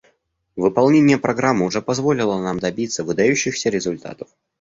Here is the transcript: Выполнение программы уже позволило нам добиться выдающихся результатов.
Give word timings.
Выполнение 0.55 1.19
программы 1.19 1.63
уже 1.63 1.79
позволило 1.79 2.39
нам 2.41 2.57
добиться 2.57 3.03
выдающихся 3.03 3.69
результатов. 3.69 4.29